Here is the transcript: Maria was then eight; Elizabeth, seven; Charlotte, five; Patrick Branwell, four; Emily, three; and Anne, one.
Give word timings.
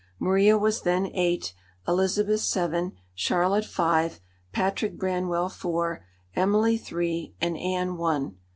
Maria 0.17 0.57
was 0.57 0.81
then 0.81 1.05
eight; 1.13 1.53
Elizabeth, 1.87 2.39
seven; 2.39 2.93
Charlotte, 3.13 3.63
five; 3.65 4.19
Patrick 4.51 4.97
Branwell, 4.97 5.47
four; 5.47 6.03
Emily, 6.35 6.75
three; 6.75 7.35
and 7.39 7.55
Anne, 7.55 7.97
one. 7.97 8.37